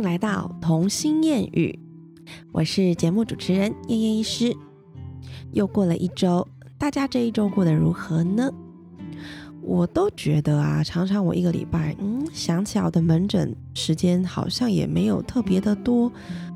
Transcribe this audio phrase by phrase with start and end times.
[0.00, 1.78] 迎来到童心谚语，
[2.52, 4.56] 我是节目主持人燕燕医师。
[5.52, 8.50] 又过了一周，大家这一周过得如何呢？
[9.62, 16.10] 我都觉得啊，常常我一个礼拜，嗯，想起来我的门诊时间好像也没有特别的多。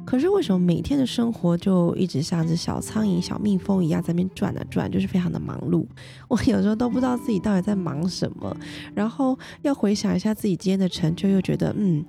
[0.05, 5.87] 可是为什么每天的生活就一直像只小苍蝇、小蜜蜂一样在那边转啊转，就是非常的忙碌。
[6.29, 8.55] 我有时候都不知道自己到底在忙什么，
[8.95, 12.05] 然后要回想一下自己今天的成就，又觉得嗯，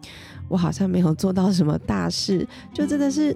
[0.50, 3.36] 我好像没有做到什么大事，就真的是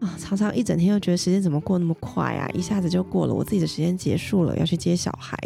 [0.00, 5.36] 啊，常常一整天又觉得时间怎么过那么快啊，一下子就过了，我自己的时间结束了，要去接小孩，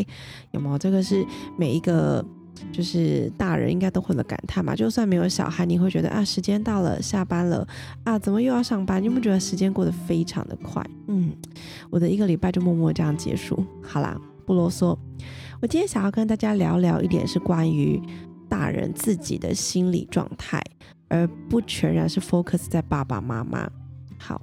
[0.50, 0.78] 有没有？
[0.78, 1.24] 这个是
[1.58, 2.24] 每一个。
[2.70, 7.66] 就是大人应该都会的感叹嘛，就算没有小孩，你会觉得啊，时间到了，下班了
[8.04, 9.02] 啊，怎么又要上班？
[9.02, 10.84] 你有没有觉得时间过得非常的快？
[11.08, 11.32] 嗯，
[11.90, 13.66] 我的一个礼拜就默默这样结束。
[13.82, 14.96] 好啦，不啰嗦，
[15.60, 18.00] 我今天想要跟大家聊聊一点是关于
[18.48, 20.62] 大人自己的心理状态，
[21.08, 23.68] 而不全然是 focus 在爸爸妈妈。
[24.22, 24.40] 好，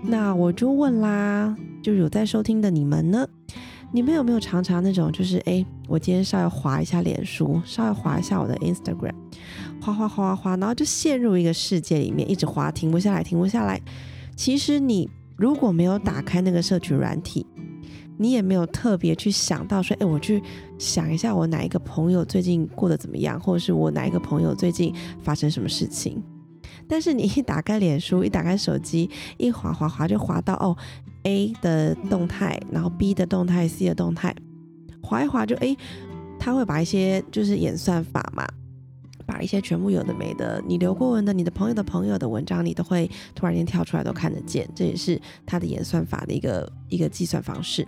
[0.00, 3.26] 那我就问啦，就有在收听的你们呢？
[3.90, 9.14] 你们有没有常常那种，就是哎，我今天稍微滑一下脸书，稍微滑一下我的 Instagram，
[9.80, 13.80] 滑滑滑滑滑，然后就陷入一个世界里面，一直滑，停不下来，停不下来。
[14.36, 17.44] 其实你如果没有打开那个社群软体，
[18.18, 20.40] 你也没有特别去想到说，哎，我去
[20.78, 26.22] 想一下我哪一个朋友最近过得怎么样，或者是我哪一个朋友最近发生什么事情。
[26.88, 30.76] 但是你一打开脸书，一打开手机，一滑滑滑就滑到哦。
[31.24, 34.34] A 的动态，然后 B 的动态，C 的动态，
[35.02, 35.76] 划一划就哎，
[36.38, 38.46] 他会把一些就是演算法嘛，
[39.26, 47.86] 把一些全部有的没的，你留过文的，你的朋友的朋友的文章，你都会突然间跳出来都看得见，这也是他的演算法的一个一个计算方式。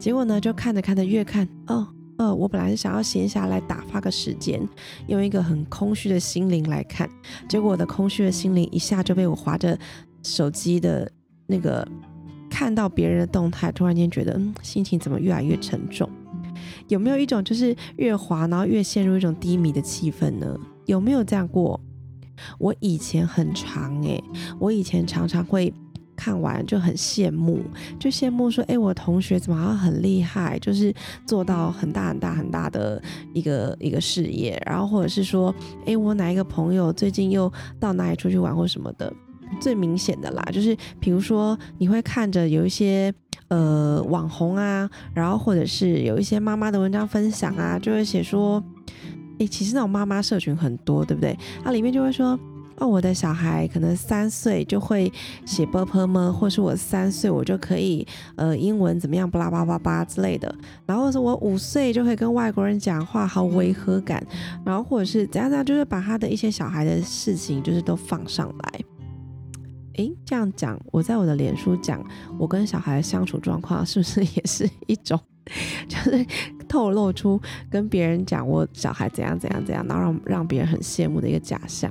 [0.00, 1.86] 结果呢，就看着看着越看，哦，
[2.18, 4.60] 呃，我本来是想要闲下来打发个时间，
[5.08, 7.08] 用一个很空虚的心灵来看，
[7.48, 9.78] 结果我的空虚的心灵一下就被我划着
[10.22, 11.10] 手机的
[11.46, 11.86] 那个。
[12.50, 16.08] 看到别人的动态，突然间觉得，嗯，心情怎么越来越沉重？
[16.86, 20.56] 有没有一种就是越滑，然后越陷入一种低迷的气氛呢？
[20.86, 21.80] 有没有这样过？
[22.60, 24.22] 我以前很长诶，
[24.60, 25.74] 我以前常常会
[26.16, 27.62] 看完就很羡慕，
[27.98, 30.94] 就羡慕说，哎，我同学怎么好像很厉害，就是
[31.26, 33.02] 做到很大很大很大的
[33.32, 35.54] 一个一个事业，然后或者是说，
[35.86, 39.12] 哎，我哪一个朋友最近又到哪里出去玩或什么的。
[39.60, 43.12] 最明显的啦，就是比如说你会看着有一些
[43.48, 48.60] 呃网红啊，然后或者是有一些妈妈的文章分享啊，就会写说，
[49.38, 51.38] 哎，其实那种妈妈社群很多，对不对？
[51.62, 52.36] 它里面就会说，
[52.78, 55.12] 哦，我的小孩可能三岁就会
[55.46, 60.52] 写 b p m，或是我三岁我就可以呃英文怎么样，巴拉巴拉巴之类的，
[60.84, 64.24] 然后是我五岁就会跟外国人讲话，好违和感，
[64.64, 68.80] 然后或者是怎样怎样，就是把他的一些小孩的事情就是都放上来。
[69.94, 72.04] 诶，这样讲，我在我的脸书讲
[72.36, 75.16] 我跟小孩的相处状况，是不是也是一种，
[75.86, 76.26] 就是
[76.66, 81.88] 透露出跟别人讲我小孩怎样怎样怎样，然后让让别人很羡慕的一个假象？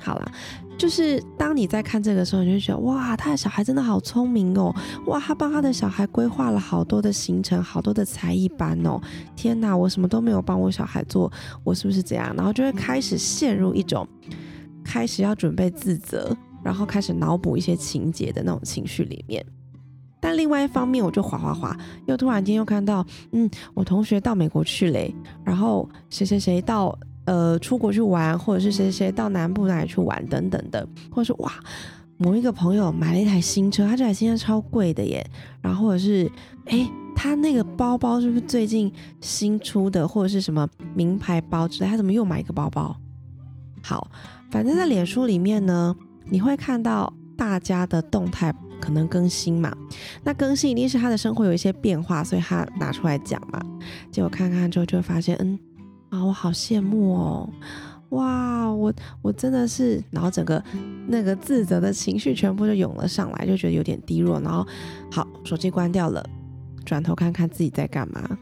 [0.00, 0.32] 好了，
[0.78, 4.74] 就是当你在看这个时候，你就觉得哇，他的小孩真的好聪明哦，
[5.06, 9.00] 哇，他帮他的小孩规划了好多的行程，好多的才艺班哦，
[9.36, 11.30] 天哪，我什么都没有帮我小孩做，
[11.64, 12.34] 我是不是这样？
[12.36, 14.06] 然后就会开始陷入一种，
[14.84, 16.36] 开始要准备自责。
[16.60, 19.42] 然后开始脑补一些情节的那种情绪里面，
[20.20, 21.74] 但另外一方面，我就滑滑滑，
[22.06, 26.98] 又突然间又看到，嗯，我同学到美国去嘞，然后谁谁谁到
[27.28, 31.52] 呃出国去玩，或者是谁谁到南部哪里去玩等等的，或者是哇，
[32.16, 35.24] 某一个朋友买了一台新车，他这台新车超贵的耶，
[35.60, 36.30] 然后或者是
[36.64, 38.90] 哎，他那个包包是不是最近
[39.20, 42.96] 新出的，或者是什么名牌包之类，他怎么又买一个包包？
[43.82, 44.10] 好，
[44.50, 45.94] 反正在脸书里面呢。
[46.30, 49.74] 你会看到大家的动态可能更新嘛？
[50.22, 53.58] 那更新一定是他的生活有一些变化，所以他拿出来讲嘛。
[54.12, 55.58] 结果看看之后就会发现，嗯，
[56.10, 57.50] 啊，我好羡慕哦，
[58.10, 60.62] 哇，我我真的是，然后整个
[61.06, 64.40] 那个自责的情绪全部就涌了上来，就觉得有点低落。
[64.40, 64.66] 然后
[65.10, 66.24] 好，手机关掉了，
[66.84, 68.38] 转头看看自己在干嘛。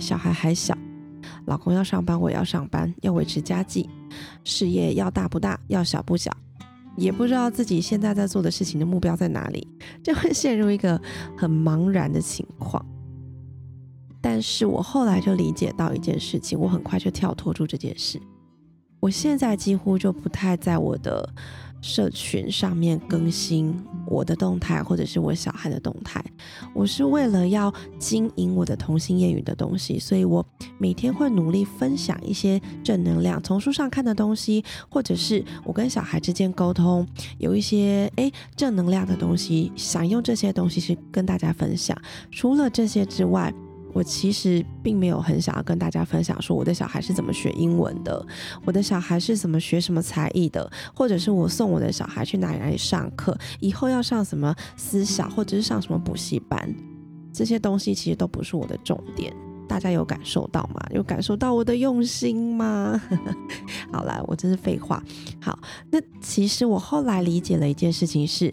[0.00, 0.76] 小孩还小，
[1.46, 3.88] 老公要上班，我也要上班，要维持家计，
[4.44, 6.30] 事业要大不大，要小不小。
[6.96, 9.66] 也不知道自己现在在做的事情的目标在哪里，
[10.02, 11.00] 就会陷入一个
[11.36, 12.84] 很茫然的情况。
[14.24, 18.18] 但是我后来就理解到一件事情，我很快就跳脱出这件事。
[18.98, 21.28] 我现在几乎就不太在我的
[21.82, 26.24] 社群上面更新我的动态，或者是我小孩的动态。
[26.72, 30.42] 我是为了要经营我的同心谚语的东西，所以我
[30.78, 37.06] 每天会努力分享一些正能量，从书上看的东西，或者是我跟小孩之间沟通，
[37.36, 41.94] 有一些诶正能量的东西，想用这些东西去跟大家分享。
[42.30, 43.52] 除了这些之外，
[43.94, 48.26] 我其实并没有很想要跟大家分享说我的小孩是怎么学英文的，
[48.64, 56.74] 我的小孩是怎么学什么才艺的，或者是我送我的小孩去哪里哪里上课，以后要上什么私小或者是上什么补习班，
[57.32, 59.32] 这些东西其实都不是我的重点。
[59.68, 60.80] 大家有感受到吗？
[60.90, 63.00] 有感受到我的用心吗？
[63.92, 65.02] 好了，我真是废话。
[65.40, 65.58] 好，
[65.90, 68.52] 那其实我后来理解了一件事情是。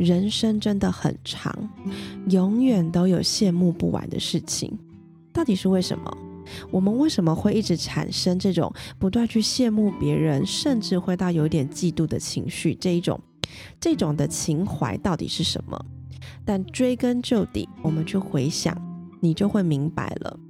[0.00, 1.54] 人生真的很长，
[2.30, 4.76] 永远都有羡慕不完的事情。
[5.32, 6.16] 到底是为什么？
[6.70, 12.74] 我们为什么会一直产生这种不断去羡慕别人，甚至会到有点嫉妒的情绪？
[12.74, 13.20] 这一种，
[13.78, 15.78] 这种的情怀到底是什么？
[16.44, 18.76] 但追根究底，我们去回想，
[19.20, 20.40] 你就会明白了。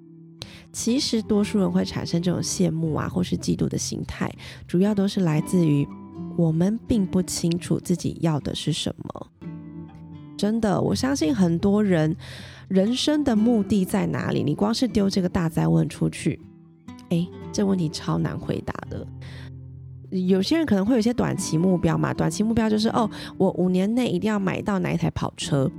[0.72, 4.32] 其实，多数人会产生这种羡慕啊，或是嫉妒的心态，
[4.68, 5.86] 主要都是来自于
[6.40, 9.26] 我们并不清楚自己要的是什么。
[10.38, 12.16] 真的，我相信很多人
[12.68, 14.42] 人生的目的在哪里？
[14.42, 16.40] 你光是丢这个大灾问出去，
[17.10, 19.06] 哎，这问题超难回答的。
[20.10, 25.70] 有些人可能会有一些短期目标嘛，短期目标就是哦，我五年内一定要买到哪一台跑车。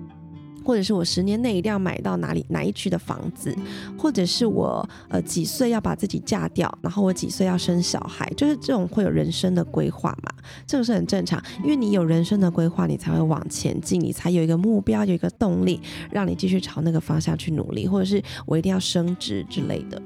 [0.63, 3.55] 或者是我十年内一定要买到哪里哪一区的房子，
[3.97, 10.31] 或者是我呃几岁要把自己嫁掉，然后我几岁要生小孩，就是这种会有人生的规划嘛，
[10.67, 15.79] 这个是很正常，因为你有人生的规划，你才会往前进，你才有一个目标，有一个动力，
[16.11, 20.01] 让你继续朝那个方向去努力，或者是我一定要升职之类的。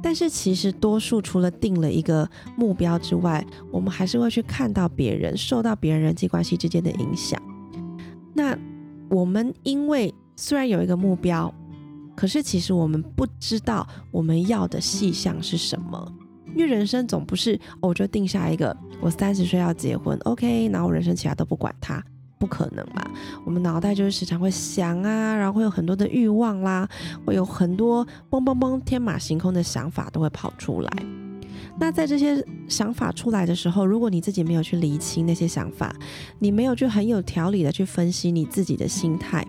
[0.00, 7.42] 但是其实多数除了定了一个目标之外，我们还是会去看到别人受到别人人际关系之间的影响，
[8.32, 8.56] 那。
[9.08, 11.52] 我们因为虽然有一个目标，
[12.16, 16.12] 可是其实我们不知道我们要的细项是什么。
[16.54, 22.02] 因为人生总不是哦，我就定下一个，我三十岁要结婚，OK，然后我人生其他都不管它，
[22.38, 23.08] 不可能嘛。
[23.44, 26.88] 我们脑袋就是时常会想啊，然后会有很多的欲望啦，
[27.24, 30.90] 会有很多嘣嘣嘣天马行空的想法都会跑出来。
[31.80, 35.94] 那在这些想法出来的时候，如果你自己没有去理清那些想法，
[36.38, 39.46] 你没有去很有条理的去分析你自己的心态，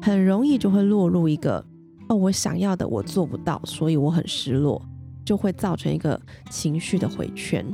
[0.00, 1.64] 很容易就会落入一个
[2.08, 4.80] 哦，我想要的我做不到，所以我很失落，
[5.24, 7.64] 就会造成一个情绪的回圈。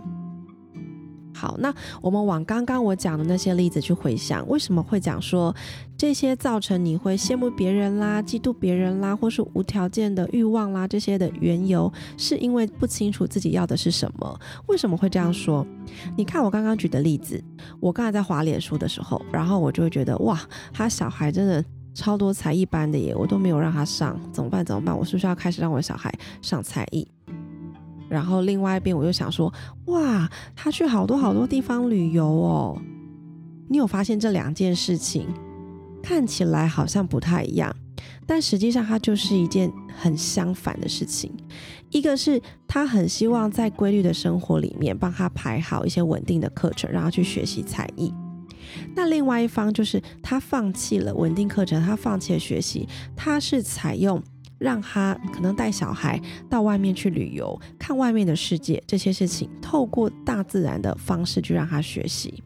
[1.37, 5.55] 好，那我们往刚刚我讲的那些例子去回想，为什么会讲说
[5.99, 14.41] 这些造成你会羡慕别人啦、嫉妒别人啦，或是无条件的欲望啦这些的缘由，是因为不清楚自己要的是什么？
[14.69, 15.67] 为什么会这样说？
[16.17, 17.43] 你看我刚刚举的例子，
[17.81, 20.41] 我刚才在滑脸书的时候，然后我就会觉得哇，
[20.73, 21.63] 他小孩真的
[21.93, 24.65] 超多才艺班的耶，我都没有让他上，怎么办？
[24.65, 24.97] 怎么办？
[24.97, 27.07] 我是不是要开始让我小孩上才艺？
[28.09, 29.53] 然后另外一边，我又想说，
[29.87, 32.81] 哇，他去好多好多地方旅游哦。
[33.69, 35.27] 你有发现这两件事情
[36.03, 37.75] 看起来好像不太一样，
[38.25, 41.33] 但实际上它就是一件很相反的事情。
[41.91, 48.13] 一个是他很希望在规律的生活里面帮他排好一些稳定的课程，让他去学习才艺。
[48.95, 54.23] 那另外一方就是他放弃了稳定课程，他放弃了学习，他是采用。
[54.59, 62.43] 让他可能带小孩到外面去旅游，看外面的世界，这些事情透过大自然的方式去让他学习，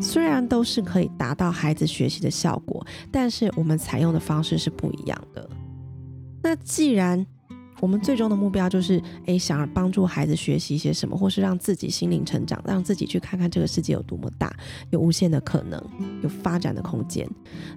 [0.00, 5.48] 虽然都是可以达到孩子学习的效果，但是我们采用的方式是不一样的。
[6.42, 7.26] 那既然
[7.80, 14.54] 我们最终的目标就是，诶，想要帮助孩子学习一些什么，或是让自己心灵成长，让自己去看看这个世界有多么大，
[14.90, 15.82] 有无限的可能，
[16.22, 17.28] 有发展的空间。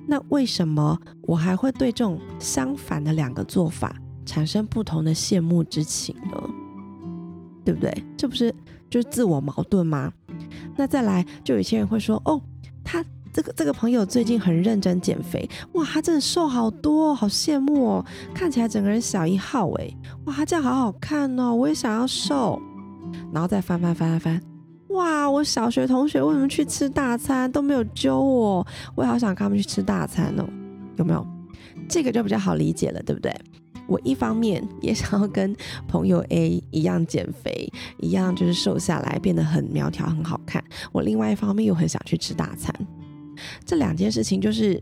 [0.08, 6.50] 那为什么我还会对这种相反的两个做法产生不同的羡慕之情呢？
[7.66, 7.92] 对不对？
[8.16, 8.54] 这不是
[8.90, 10.14] 就是自我矛盾吗？
[10.78, 12.42] 那再来，就有些人会说，哦，
[12.84, 13.04] 他。
[13.38, 19.88] 这个这个朋友最近很认真减肥，哇，他真的瘦好多，好羡慕哦，看起来整个人小一号哎，
[20.26, 22.60] 哇，他这样好好看哦，我也想要瘦，
[23.32, 24.42] 然后再翻翻翻翻翻，
[24.90, 28.66] 哇，我小学同学为什么去吃大餐都没有揪我，
[28.96, 30.44] 我也好想跟他们去吃大餐哦，
[30.96, 31.24] 有没有？
[31.88, 33.32] 这个就比较好理解了，对不对？
[33.88, 35.56] 我一方面 也想要跟
[35.88, 42.74] 朋友 A 一样减肥，一样就是瘦下来变得很苗条很好看，我另外一方面又很想去吃大餐。
[43.66, 44.82] 这两件事情就是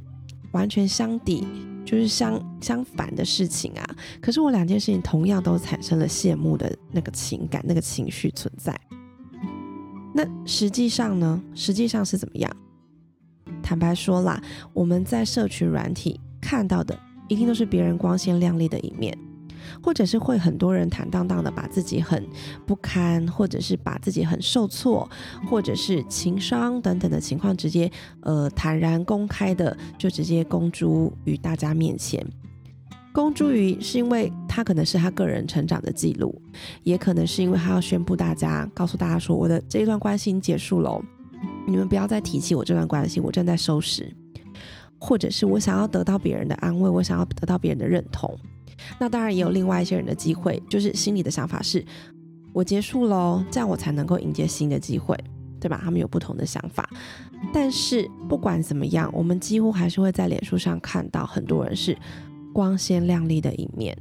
[0.52, 1.48] 完全相抵，
[1.86, 3.96] 就是相相反的事情啊。
[4.22, 8.80] 可是我两件事情同样都产生了羡慕的那个情感、那个情绪存在。
[10.14, 11.42] 那实际上呢？
[11.54, 12.52] 实际上是怎么样？
[13.62, 14.42] 坦白说啦，
[14.74, 16.98] 我们在社群软体看到的，
[17.28, 19.18] 一定都是别人光鲜亮丽的一面。
[19.82, 22.24] 或者是会很多人坦荡荡的把自己很
[22.66, 25.10] 不堪，或者是把自己很受挫，
[25.48, 27.92] 或者是情商等等的情况，直接
[28.22, 32.26] 呃坦然公开的就直接公诸于大家面前。
[33.14, 36.42] 公诸于是因为他可能是他个人成长的记录，
[36.84, 41.02] 也可能是因为他要宣布大家，告诉大家说我的这一段关系已经结束了，
[41.66, 44.14] 你们不要再提起我这段关系，我正在收拾。
[44.98, 48.34] 或者是我想要得到别人的安慰，我想要得到别人的认同。
[49.00, 51.84] 那当然也有另外一些人的机会，就是心里的想法是，
[52.53, 55.17] 我结束喽，这样我才能够迎接新的机会，
[55.60, 55.79] 对吧？
[55.84, 56.89] 他们有不同的想法，
[57.53, 61.98] 但是不管怎么样，我们几乎还是会在脸书上看到很多人是
[62.53, 63.98] 光鲜亮丽的一面。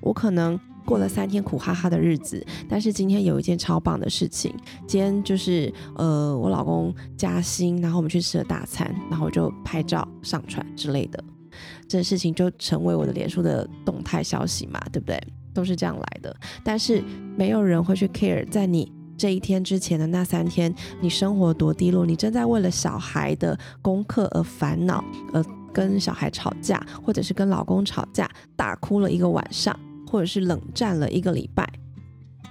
[0.00, 4.54] 我可能过了三天苦哈哈的日子，但是今天有一件超棒的事情，
[4.86, 11.22] 今天就是呃，我老公加薪，然后我们去吃了大餐，然后我就拍照上传之类的。
[11.88, 15.18] 这事情就成为我的脸书的动态消息嘛，对不对？
[15.54, 16.36] 都是这样来的。
[16.62, 17.02] 但是
[17.34, 25.02] 没有人会去 care，在你这一天之前的那三天，你生活多低落，你正在为了小孩的功课而烦恼，
[25.32, 25.42] 而
[25.72, 29.74] 跟小孩吵架，或者是跟老公吵架，大哭了一个晚上，
[30.06, 31.66] 或者是冷战了一个礼拜。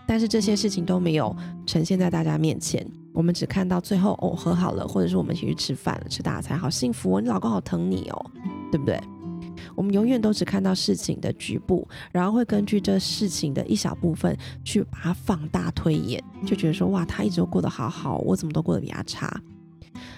[0.07, 1.35] 但是这些事情都没有
[1.67, 8.31] 呈现在大家面前，我们只看到最后哦和好了，或者是我们一起去吃饭了，吃大餐，好幸福哦，你老公好疼你哦。
[8.69, 8.99] 对不对？
[9.77, 19.39] 我们永远都只看到事情的局部，然后会根据这事情的一小部分去把它放大推演，就觉得说哇，他一直都过得好好，我怎么都过得比他差，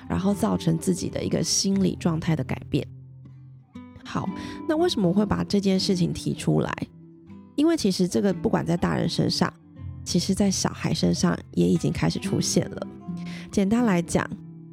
[0.07, 2.87] 然后造成自己的一个心理状态的改变。
[4.05, 4.29] 好，
[4.65, 6.73] 那为什么我会把这件事情提出来？
[7.55, 9.53] 因为其实这个不管在大人身上，
[10.05, 12.87] 其实在小孩身上也已经开始出现了。
[13.51, 14.25] 简单来讲。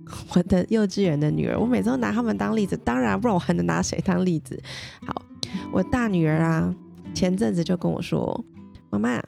[0.34, 4.60] 我的幼稚园的女儿，我每次都拿他们当例子，当然不然我还能拿谁当例子？
[5.04, 5.22] 好，
[5.72, 6.74] 我大女儿啊，
[7.12, 8.44] 前阵子就跟我说
[8.90, 9.20] ：“妈妈，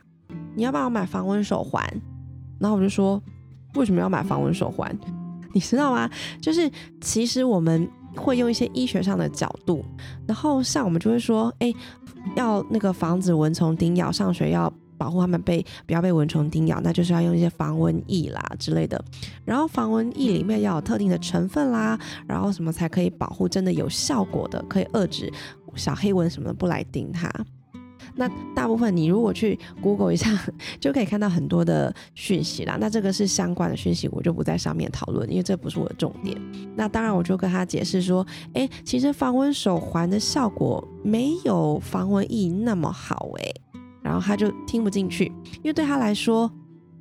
[0.54, 1.84] 你要帮我买防蚊手环。”
[2.60, 3.22] 然后我就说
[3.74, 4.96] ：“为什么要买防蚊手环？
[5.52, 6.08] 你知道吗？
[6.40, 6.70] 就是
[7.00, 9.84] 其实我们会用一些医学上的角度，
[10.26, 11.72] 然后像我们就会说：哎，
[12.36, 19.02] 要那个防止蚊虫叮咬，上学要。”保护他们被不要被蚊虫叮咬，那就是要用一些防蚊液啦之类的。
[19.44, 25.32] 然后防蚊液里面要有特定的成分啦，然后什么才可以保护真的有效果的，可以遏制
[25.74, 27.32] 小黑蚊什么的不来叮它。
[28.14, 30.28] 那大部分你如果去 Google 一下，
[30.80, 32.76] 就可以看到很多的讯息啦。
[32.80, 36.36] 那这个是相关的讯息，我就不在上面讨论，因为这不是我的重点。
[36.74, 43.67] 那当然我就跟他解释说，哎，其实防蚊手环的效果没有防蚊液那么好，哎。
[44.02, 45.26] 然后他就听不进去，
[45.56, 46.50] 因为对他来说，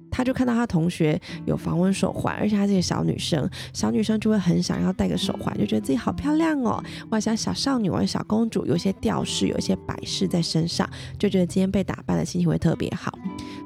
[0.09, 10.89] 他就看到他同学有防蚊手环，而且她是个小女生，小女生就会很想要戴个手环，就觉得自己好漂亮哦，我像小少女，我像小公主，有一些吊饰，有一些摆饰在身上，
[11.19, 13.11] 就觉得今天被打扮的心情会特别好，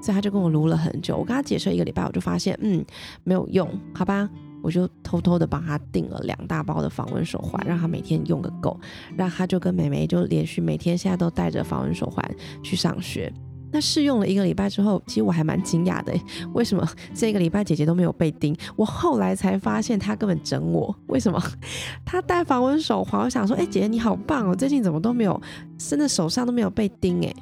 [0.02, 1.16] 所以他就跟我撸了很久。
[1.16, 2.84] 我跟他解释一个礼拜，我就发现，嗯，
[3.24, 4.30] 没有用，好吧。
[4.62, 8.80] 我就偷偷的帮他订了两大包的防蚊手环，让他每天用个够，
[9.18, 12.24] 让他就跟美眉就连续每天现在都带着防蚊手环
[12.64, 13.32] 去上学。
[13.74, 16.14] 那试用了一个礼拜之后，其实我还蛮惊讶的，
[16.54, 18.54] 为什么 这个礼拜姐姐都没有被叮？
[18.76, 21.42] 我后来才发现她根本整我，为什么？
[22.06, 25.42] 她戴防蚊手环，我想说，哎，姐姐你好棒哦，最近怎么都没有，
[25.78, 27.34] 真的手上都没有被叮哎。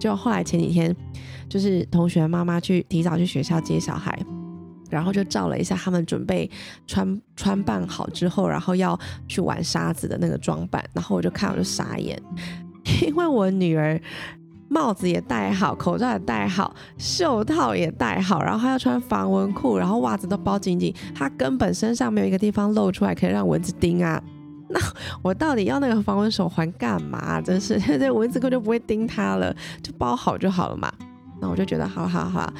[0.00, 0.92] 就后来前几天，
[1.48, 4.18] 就是同学妈妈去提早去学校接小孩。
[4.92, 6.50] 然后就照了一下他们准备
[6.86, 12.20] 穿穿扮好之后，然后要去玩沙子的那个装扮，然后我就看我就傻眼，
[13.06, 14.00] 因为我女儿
[14.68, 24.22] 帽子也戴好，口罩也戴好，袖套也戴好，然后她要穿防蚊裤，然后袜子都包紧紧，她根本身上没有一个地方露出来可以让蚊子叮啊！
[24.72, 24.80] 那
[25.20, 27.38] 我到底要那个防蚊手环干嘛？
[27.42, 30.90] 真是 这蚊子根本就不会叮她了，就包好就好了嘛。
[31.38, 32.50] 那我就觉得好好好。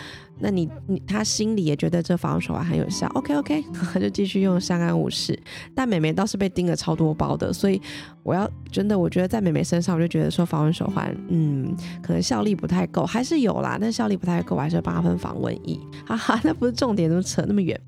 [0.42, 5.38] 那你你他心里也觉得这防蚊手环很有效，OK OK， 他就继续用相安无事。
[5.72, 7.80] 但美美倒是被叮了超多包的，所以
[8.24, 11.72] 我要真的，我觉得在美美身上，我就觉得说防蚊手环，嗯，
[12.02, 17.80] 可能效力不太够，还是有啦，但效力不太够，我还是八分防蚊液， 哈哈，那不是重点，怎么扯那么远？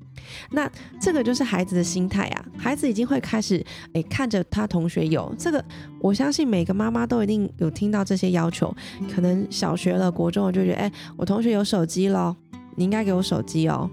[0.51, 0.69] 那
[0.99, 5.63] 这个就是孩子的心态啊，孩子已经会开始诶看着他同学有这个，
[5.99, 8.73] 我相信每个妈妈都一定有听到这些要求，
[9.13, 12.35] 可能小学了、国中了就觉得，哎，我同学有手机了。
[12.75, 13.89] 你应该给我手机哦，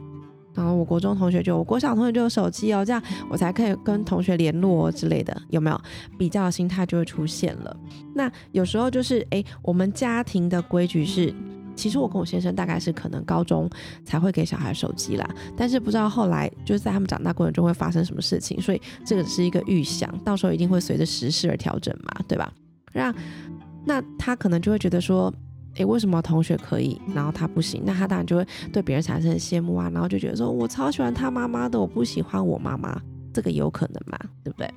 [0.55, 5.81] 然后我国中同学就我国小同学就有手机哦，这样我才可以跟同学联络之类的，有没有？
[6.19, 7.77] 比较的心态就会出现了。
[8.15, 11.33] 那有时候就是，哎，我们家庭的规矩是
[11.75, 13.69] 其实我跟我先生大概是可能高中
[14.05, 22.53] 才会给小孩手机啦，但是不知道后来就是在他们长大过程中会发生什么事情，所以这个只是一个预想，到时候一定会随着时事而调整嘛，对吧？
[22.93, 23.15] 让
[23.87, 25.33] 那他可能就会觉得说，
[25.77, 27.83] 诶，为什么同学可以，然后他不行？
[27.85, 33.01] 那他当然就会对别人产生羡慕啊，然后就觉得说我超喜欢他妈妈的，我不喜欢我妈妈，
[33.33, 34.71] 这个有可能嘛，对不对？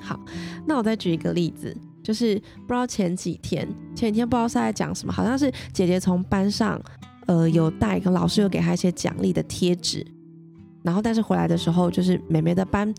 [0.00, 0.18] 好，
[0.66, 1.76] 那我再举一个例子。
[2.02, 6.80] 就是不知道前几天，前几天不知道是在讲什么，好像是姐姐从班上，
[7.26, 10.06] 呃，有带跟老师有给她一些奖励的贴纸，
[10.84, 12.94] 然后但是回来的时候，就是妹妹的班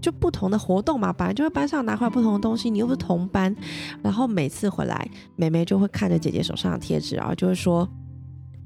[0.00, 3.54] 就不同的活动嘛，本来就会班上拿回来不同的东西，你又不是同班，
[4.02, 7.88] 然后每次回来，妹妹就会看着姐姐手上的贴纸，然后就会说：“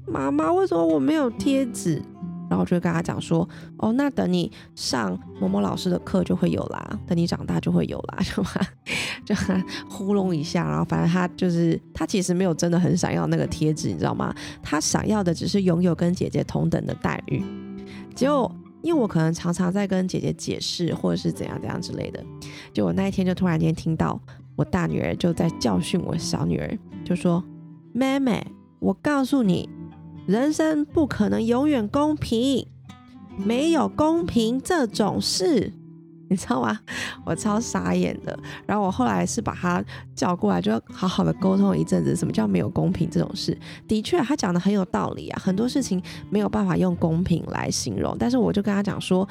[0.07, 2.01] 妈妈，为什么我没有贴纸？”
[2.49, 3.47] 然后就会跟她讲说，
[3.77, 8.61] 哦，那等你上某某老师的课就会有啦，等你长大就会有啦， 是吧？
[9.25, 9.33] 就
[9.89, 14.31] 糊弄一下，然后反正他就是他其实没有真的很想要那个贴纸，你知道吗？
[14.61, 17.43] 他想要的只是拥有跟姐姐同等的待遇。
[18.13, 22.23] 结果因为我可能常常在跟姐姐解释或者是怎样怎样之类的，
[22.71, 24.21] 就我那一天就突然间听到
[24.55, 27.43] 我大女儿就在教训我小女儿，就说
[27.91, 28.45] ：“妹妹，
[28.79, 29.67] 我告诉你。”
[30.27, 32.65] 人生不可能永远公平，
[33.37, 35.73] 没有公平这种事，
[36.33, 36.77] 你知道吗？
[37.23, 38.37] 我超傻眼的。
[38.65, 39.83] 然后我后来是把他
[40.15, 43.57] 叫过来，就好好的沟通一阵子，什么叫没有公平这种事？
[43.87, 48.15] 的确，他讲的很有道理啊，很多事情没有办法用公平来形容。
[48.19, 49.27] 但是我就跟他讲说，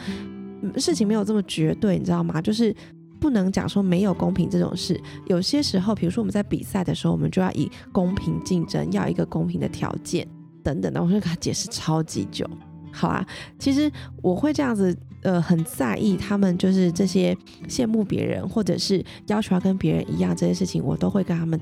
[0.77, 2.41] 事情没有这么绝对，你知道吗？
[2.41, 2.75] 就是
[3.21, 5.01] 不能讲说没有公平这种事。
[5.27, 10.27] 有些时候，比如说我们在比赛的时候，我们就要以公平竞争，要一个公平的条件。
[10.65, 12.49] 等等的，我就给他解释超级久。
[12.93, 13.27] 好啊，
[13.59, 13.91] 其实
[14.23, 17.37] 我会这样子，呃，很在意他们就是这些
[17.69, 21.61] 羡慕别人，或者是要求要跟别人一样这些事情，我都会跟他们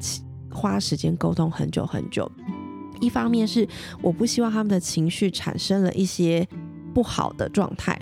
[0.50, 2.30] 花时间沟通很久很久。
[3.00, 3.68] 一方面是
[4.02, 6.46] 我不希望他们的情绪产生了一些
[6.94, 7.98] 不好的状态。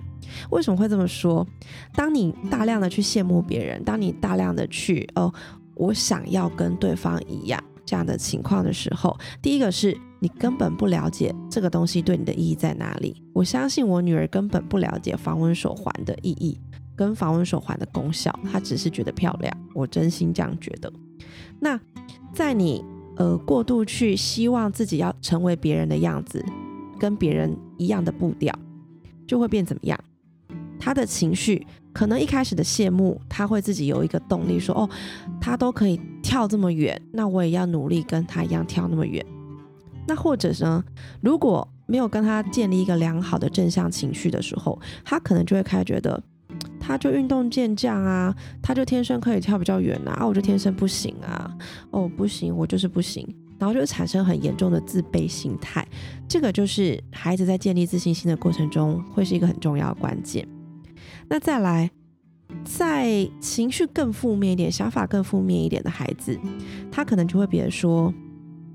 [0.50, 1.46] 为什么会这么说？
[1.94, 5.32] 当你大量的去羡慕别人，当你大量的去哦，
[5.74, 9.98] 我想要跟对方一样这样的情况的时候，第一个是。
[10.20, 13.22] 你根本不了解这个东西对你的意义在哪里。
[13.32, 16.58] 我相信我女儿根本不了解防蚊手环的意义
[16.96, 19.56] 跟防蚊手环的功效，她只是觉得漂亮。
[19.74, 20.92] 我真心这样觉得。
[21.60, 21.78] 那
[22.32, 22.84] 在你
[23.16, 26.44] 呃过度去希望自己要成为别人的样子，
[26.98, 28.52] 跟别人一样的步调，
[29.26, 29.98] 就会变怎么样？
[30.80, 34.88] 他的情绪可能一开始的羡慕，他会自己有一个动力说：“哦，
[35.40, 39.24] 他都可以跳这么远，那我也要努力跟他一样跳那么远。”
[40.08, 40.82] 那或者呢？
[41.20, 46.20] 如果没有跟他建立一个良好的正向情绪的时候，他可能就会开始觉得，
[46.80, 51.54] 他就运动健将啊，他就天生可以跳比较远啊，我就天生不行啊，
[51.90, 53.22] 哦不行，我就是不行，
[53.58, 55.86] 然后就产生很严重的自卑心态。
[56.26, 60.48] 这个就是孩子在建立自信心的过程中，会是一个很重要的关键。
[61.28, 61.90] 那再来，
[62.64, 66.38] 在情绪更负面一点、想法更负面一点的孩子，
[66.90, 68.12] 他可能就会别人说，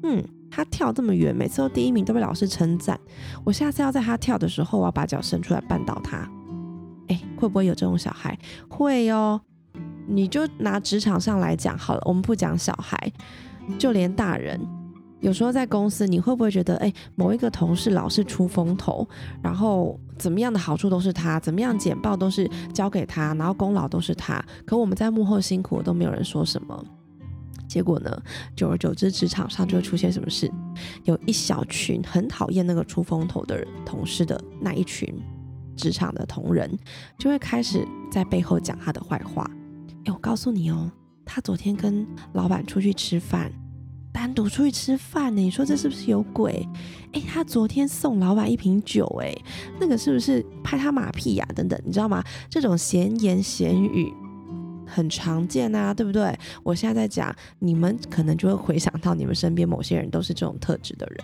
[0.03, 0.23] 嗯。
[0.55, 2.99] 他跳这么远，每次都第一名，都被老师称赞。
[3.43, 6.29] 我下次要在他跳的时候，我要把脚伸出来绊倒他。
[7.07, 8.37] 哎，会不会有这种小孩？
[8.69, 9.41] 会哦。
[10.05, 13.11] 你就拿职场上来讲好了，我们不讲小孩，
[13.79, 14.59] 就连大人，
[15.21, 19.07] 有时候在公司，你会不会觉得，哎，某一个同事老是出风头，
[19.41, 26.85] 然后怎么样的好处都是他，怎么样简报都是交给他，然后功劳都是他，可我们在幕后辛苦都没有人说什么。
[27.73, 28.21] 结果呢？
[28.55, 30.47] 久而久之，职场上就会出现什么事？
[31.05, 35.11] 有一小群很讨厌那个出风头的人同事的那一群
[35.75, 36.69] 职场的同仁，
[37.17, 39.49] 就会开始在背后讲他的坏话。
[40.05, 40.91] 哎，我告诉你哦，
[41.25, 43.51] 他昨天跟老板出去吃饭，
[44.11, 45.41] 单独出去吃饭呢。
[45.41, 46.63] 你说这是不是有鬼？
[47.13, 49.35] 哎，他昨天送老板一瓶酒，哎，
[49.79, 51.47] 那个是不是拍他马屁呀？
[51.55, 52.23] 等等，你知道吗？
[52.51, 54.13] 这种闲言闲语。
[54.93, 56.37] 很常见啊，对不对？
[56.61, 61.19] 我现在在讲，你们可能就会回想到你们身边某些人都是这种特质的人。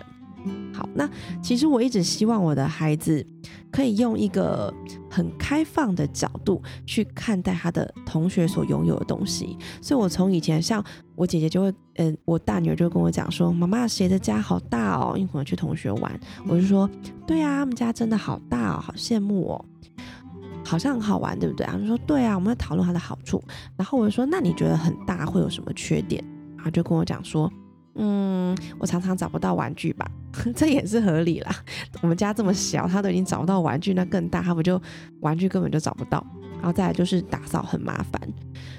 [0.72, 1.06] 好，那
[1.42, 3.24] 其实我一直希望我的孩子
[3.70, 4.72] 可以用一个
[5.10, 9.58] 很开放的角度去看待他的同学所拥有的东西。
[9.82, 10.82] 所以我从以前像
[11.14, 16.88] 我姐姐就会，嗯，我大女儿就跟我讲说：“妈妈，谁的家好大哦？”因为我去同学玩，我就说
[17.26, 19.64] ：“对啊，他们家真的好大哦，好羡慕哦。”
[20.64, 21.66] 好像很好玩，对不对？
[21.66, 23.42] 他们说对啊，我们要讨论它的好处。
[23.76, 26.24] 然后我就说，那你觉得很大会有什么缺点？
[26.56, 27.50] 然后就跟我讲说，
[27.94, 30.08] 嗯，我常常找不到玩具吧，
[30.54, 31.54] 这也是合理啦。
[32.02, 34.80] 我们家这么小，他都已经找不到玩具，那更大，他不就
[35.20, 36.24] 玩具根本就找不到。
[36.56, 38.20] 然后再来就是打扫很麻烦。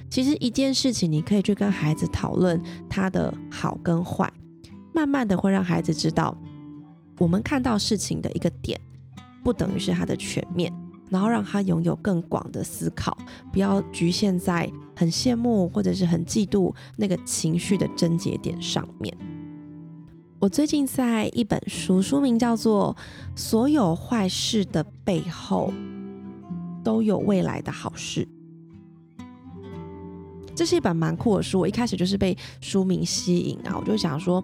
[0.07, 4.31] 其实一件事情，你可以去跟孩子讨论它的好跟坏。
[4.93, 6.37] 慢慢的会让孩子知道，
[7.17, 8.79] 我们看到事情的一个点，
[9.41, 10.71] 不等于是他的全面，
[11.11, 13.15] 然后让他拥有更广的思考，
[13.51, 19.15] 不要局限在很羡慕或者是很嫉妒那个情绪的症结点上面。
[20.39, 22.95] 我最近在一本书，书名叫做
[23.39, 25.71] 《所有坏事的背后
[26.81, 28.25] 都有未来的好事》。
[30.55, 34.41] 这是一本蛮酷的书，我一开始就是被书名吸引啊，我就想说，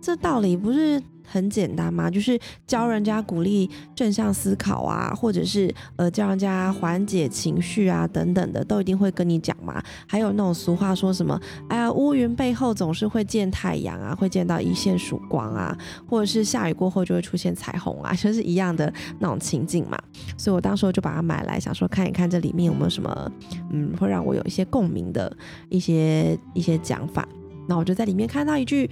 [0.00, 1.02] 这道理不是。
[1.32, 9.82] 很简单嘛，就是教人家鼓励正向思考啊，或者是呃教人家缓解情绪啊等等的，都一定会跟你讲嘛。
[10.06, 11.40] 还有那种俗话说什么，
[11.70, 15.74] 哎呀，乌云背后总是会见太阳啊，会见到一线曙光啊，
[16.06, 19.98] 或者是下雨过后就会出现彩虹啊， 就是一样的那种情境嘛。
[20.36, 23.32] 所以我当时就把它买来，想说看一看这里面有没有什么，
[23.70, 25.34] 嗯，会让我有一些共鸣的
[25.70, 27.26] 一些一些讲法。
[27.66, 28.90] 那我就在里面看到一句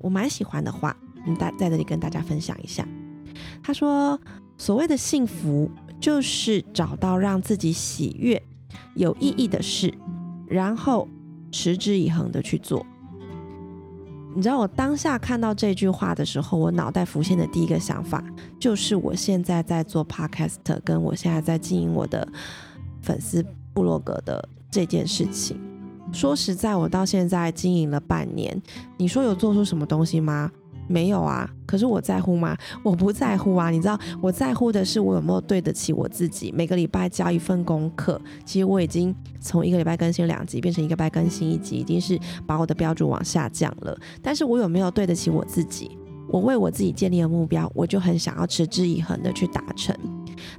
[0.00, 0.94] 我蛮喜欢的话。
[1.34, 2.86] 大在这里跟大家分享一下，
[3.62, 4.20] 他说
[4.56, 8.42] ：“所谓的幸福，就是找到让自己喜悦、
[8.94, 9.92] 有意义的事，
[10.46, 11.08] 然后
[11.50, 12.84] 持之以恒的去做。”
[14.36, 18.22] 你知道，我当下看到这句话的时候，我脑袋浮现的第一个想法，
[18.60, 22.28] 就是我现在在做 podcast，跟我现在在经营我的
[23.02, 25.58] 粉丝部落格的这件事情。
[26.12, 28.62] 说实在，我到现在经营了半年，
[28.96, 30.50] 你说有做出什么东西吗？
[30.88, 32.56] 没有啊，可是我在乎吗？
[32.82, 33.70] 我不在乎啊。
[33.70, 36.50] 你知道我在乎的是我有没有对得起我自己。
[36.50, 43.96] 每个礼拜交一份功课，其实我已经从一个礼拜更新两集变成一个礼拜更新一集，已经是把我的标准往下降了。
[44.22, 45.96] 但是我有没有对得起我自己？
[46.30, 49.96] 我为我自己建立了目标，我就很想要持之以恒的去达成。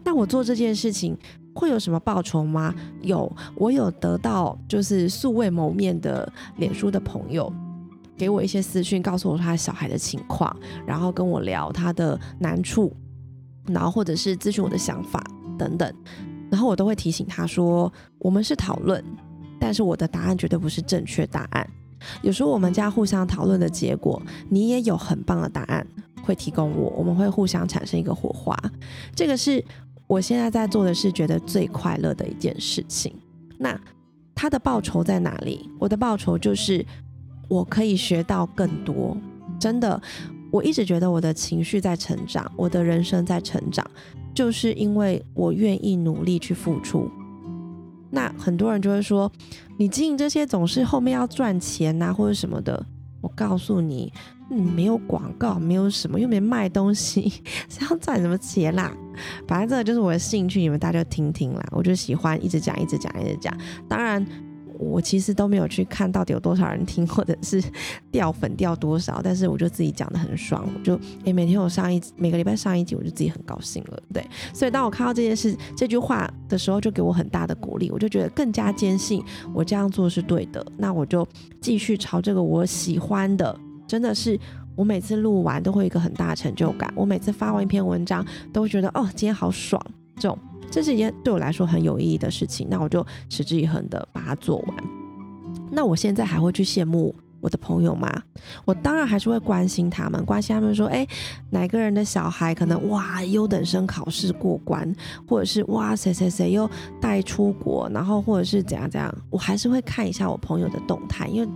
[0.03, 1.15] 那我做这件事情
[1.53, 2.73] 会有什么报酬吗？
[3.01, 7.53] 有，我有得到就是素未谋面的脸书的朋友。
[8.19, 10.53] 给我一些私讯，告诉我他小孩的情况，
[10.85, 12.93] 然后跟我聊他的难处，
[13.67, 15.23] 然后或者是咨询我的想法
[15.57, 15.91] 等等，
[16.51, 19.01] 然后我都会提醒他说，我们是讨论，
[19.57, 21.65] 但是我的答案绝对不是正确答案。
[22.21, 25.87] 有时候我们家互相讨论的结果，你也有很棒的答案
[26.21, 28.53] 会提供我，我们会互相产生一个火花。
[29.15, 29.63] 这个是
[30.07, 33.15] 我现在在做的是觉得最快乐的一件事情。
[33.57, 33.79] 那
[34.35, 35.69] 他的报酬在哪里？
[35.79, 36.85] 我的报酬就是。
[37.49, 39.17] 我可以学到更多，
[39.59, 40.01] 真的，
[40.51, 43.85] 我一直觉得我的情绪在成长，我的人生在成长，
[44.33, 47.09] 就是因为我愿意努力去付出。
[48.11, 49.31] 那很多人就会说，
[49.77, 52.85] 你经营这些总是后面要赚钱呐，或者什么的。
[53.21, 54.13] 我告诉你，
[54.49, 57.29] 嗯，没有广告，没有什么，又没卖东西，
[57.67, 58.95] 是要赚什么钱啦？
[59.47, 61.67] 反正这个就是我的兴趣，你们大家听听啦。
[61.71, 63.55] 我就喜欢一直讲，一直讲，一直讲。
[63.87, 64.25] 当然。
[64.79, 67.61] 我其实都没有去看到底有多少人听，或者是
[68.09, 74.25] 掉粉掉多少，但是我就自己讲的很爽，我就诶每天我上一每个礼拜上一集，我就自己很高兴了，对。
[74.53, 79.21] 所以当我看到这件事这句话的时候，就给我很大的鼓励，我就觉得更加坚信
[79.53, 80.65] 我这样做是对的。
[80.77, 81.27] 那我就
[81.59, 84.39] 继续朝这个我喜欢的，真的是
[84.75, 89.83] 我每次录完都会有一个很大的成就感，我每次发完一篇文章都会觉得哦今天好爽
[90.15, 90.39] 这种。
[90.71, 94.77] 这是一件对我来说很有意义的事情，那我就持之以恒的把它做完。
[95.71, 98.11] 那我现在还会去羡慕我的朋友吗？
[98.65, 101.07] 我当然还是会关心他们，关心他们说，哎，
[101.49, 104.91] 哪个人的小孩可能哇优等生考试过关，
[105.27, 111.49] 或者是哇谁谁谁又带出国，然后或者是怎样怎样，我还是会看一下我朋友的动态，因为。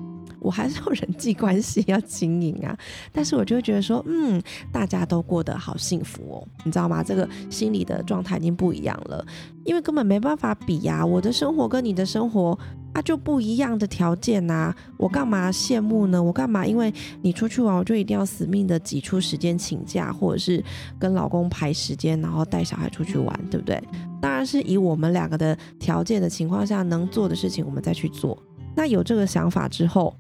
[0.44, 2.78] 我还是有人际关系要经营啊，
[3.12, 7.02] 但是我就会觉得说，嗯，大家都过得好幸福哦，你知道吗？
[7.02, 9.26] 这个心理的状态已经不一样了，
[9.64, 12.58] 因为根本没办法比呀，我的生活跟你的生活
[12.94, 16.22] 啊就不一样的条件呐，我干嘛羡慕呢？
[16.22, 16.66] 我干嘛？
[16.66, 20.64] 因为你出去玩，我就一定要死命的挤出时间请假，或者是
[21.00, 23.82] 跟老公排时间，然后带小孩出去玩，对不对？
[24.22, 28.38] 当然是以我们两个的条件的情况下能做的事情，我们再去做。
[28.76, 30.14] 那有这个想法之后。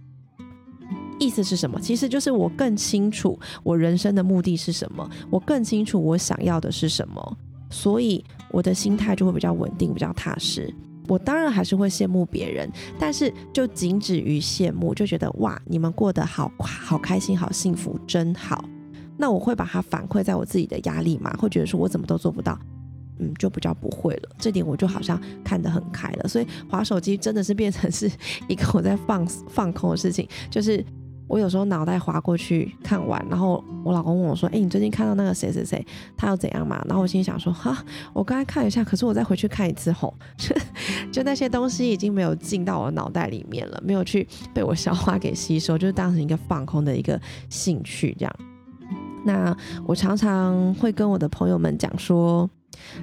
[1.23, 1.79] 意思是什么？
[1.79, 7.37] 其实就是我更清楚我人生的目的是什么，我更清楚我想要的是什么，
[7.69, 10.73] 所以我的心态就会比较稳定，比较踏实。
[11.07, 18.63] 我当然还是会羡慕别人，但是就仅止于羡慕，就觉得哇，你们过得好好开心，好幸福，真好。
[19.17, 21.33] 那我会把它反馈在我自己的压力嘛？
[21.37, 22.57] 会觉得说我怎么都做不到，
[23.19, 24.29] 嗯，就比较不会了。
[24.39, 28.09] 这点我就好像看得很开了，所以滑手机真的是变成是
[28.47, 30.83] 一个我在放 放空的事情，就是。
[31.27, 37.83] 我有时候脑袋划过去看完，然后我老公问我说：“哎，你最近看到那个谁谁谁，他又怎样嘛？”然后我心里想说：“哈，
[38.13, 40.13] 我刚才看一下，可是我再回去看一次吼，
[41.11, 48.35] 就那些东西已经没有进到我脑袋里面了，没有去被我消化给吸收，就是当成一个放空的一个兴趣这样。
[49.25, 49.55] 那
[49.85, 52.49] 我常常会跟我的朋友们讲说。”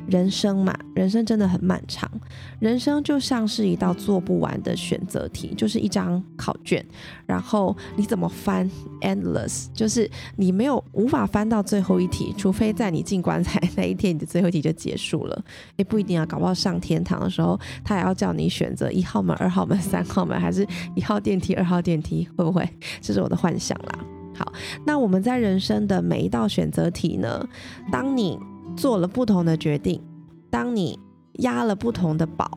[0.06, 2.10] 人生嘛，人生真的很漫长。
[2.58, 6.84] 人生就像是一道做不完的选择题，就是一张考卷，
[7.26, 15.44] 然后你怎么翻，endless，就是你没有无法翻到最后一题，除非在你进棺材那一天，你的最后一题就结束了。
[15.76, 22.68] 也不一定要，搞不好上天堂的时候，他也要叫你选择一号门、二号门、三号门，还是一号电梯、二号电梯，会不会？
[23.00, 23.98] 这是我的幻想啦。
[24.34, 24.52] 好，
[24.84, 27.46] 那我们在人生的每一道选择题呢，
[27.90, 28.38] 当你。
[28.80, 30.00] 做了不同的决定，
[30.48, 30.98] 当你
[31.40, 32.50] 押了不同的宝，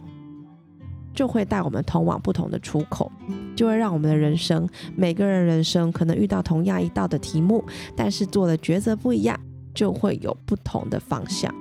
[1.14, 3.12] 就会带我们通往不同的出口，
[3.58, 7.62] 就会让我们的人生，每个人人生可能遇到同样一道的题目，
[7.94, 9.38] 但是做的抉择不一样，
[9.74, 11.54] 就会有不同的方向。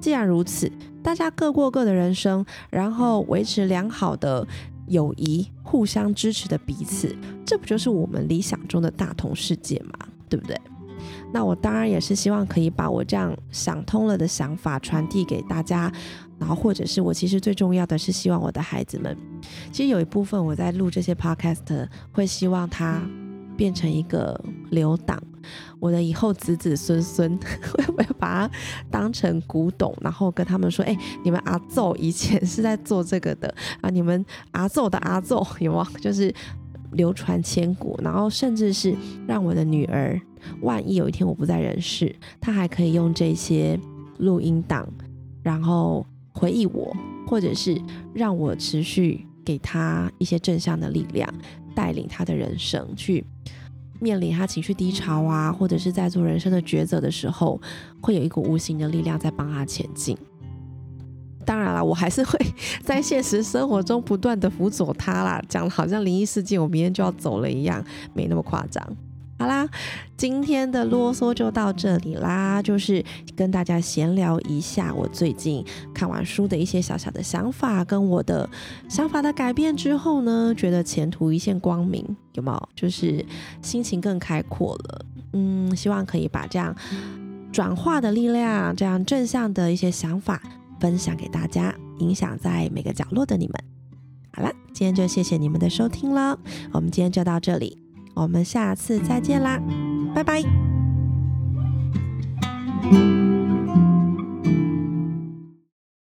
[0.00, 0.68] 既然如此，
[1.00, 4.44] 大家各过各的人生，然后维持良好的
[4.88, 10.08] 友谊，互相支持的彼此，这不就是我们理想中的大同世界吗？
[10.28, 10.60] 对不对？
[11.32, 15.92] 那我当然也是希望可以把我这样想通了的想法传递给大家，
[16.38, 19.16] 然后或者是我其实最重要的是希望我的孩子们，
[19.72, 23.00] 其实有一部分我在录这些 podcast 会希望它
[23.56, 24.38] 变成一个
[24.70, 25.20] 留档，
[25.78, 27.38] 我的以后子子孙孙
[27.76, 28.54] 会不会把它
[28.90, 35.86] 当成古董，然后跟他们说，哎，你们阿奏以前是在做这个的啊，你们阿奏的阿奏有吗？
[36.00, 36.32] 就是。
[36.96, 38.94] 流传千古，然后甚至是
[39.26, 40.20] 让我的女儿，
[40.62, 43.78] 万一有一天我不在人世，她还可以用这些
[44.18, 44.88] 录音档，
[45.42, 47.80] 然后回忆我，或者是
[48.14, 51.32] 让我持续给她一些正向的力量，
[51.74, 53.24] 带领她的人生去
[54.00, 57.60] 面临她情绪低潮啊，或者是在做人生的抉择的时候，
[58.00, 60.16] 会有一股无形的力量在帮她前进。
[61.46, 62.38] 当然了，我还是会
[62.84, 65.40] 在现实生活中不断的辅佐他啦。
[65.48, 67.82] 讲好像灵异事件，我明天就要走了一样，
[68.12, 68.84] 没那么夸张。
[69.38, 69.68] 好啦，
[70.16, 73.04] 今天的啰嗦就到这里啦，就是
[73.36, 75.62] 跟大家闲聊一下我最近
[75.94, 78.48] 看完书的一些小小的想法，跟我的
[78.88, 82.68] 想法的改变之后呢，觉得前途一线光明，有没有？
[82.74, 83.22] 就是
[83.60, 85.04] 心情更开阔了。
[85.34, 86.74] 嗯，希望可以把这样
[87.52, 90.40] 转化的力量，这样正向的一些想法。
[90.80, 93.54] 分享给大家，影响在每个角落的你们。
[94.32, 96.38] 好了，今天就谢谢你们的收听了，
[96.72, 97.78] 我们今天就到这里，
[98.14, 99.60] 我们下次再见啦，
[100.14, 100.42] 拜拜。